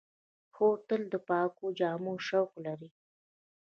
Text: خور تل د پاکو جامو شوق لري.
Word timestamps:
خور 0.53 0.77
تل 0.87 1.01
د 1.13 1.15
پاکو 1.27 1.65
جامو 1.79 2.13
شوق 2.27 2.51
لري. 2.65 2.89